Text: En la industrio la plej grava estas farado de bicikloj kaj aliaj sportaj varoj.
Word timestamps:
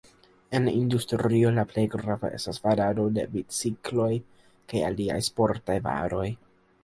En 0.59 0.63
la 0.67 0.71
industrio 0.77 1.49
la 1.57 1.65
plej 1.73 1.83
grava 1.95 2.31
estas 2.37 2.59
farado 2.63 3.05
de 3.17 3.25
bicikloj 3.35 4.09
kaj 4.73 4.83
aliaj 4.89 5.19
sportaj 5.31 5.79
varoj. 5.91 6.27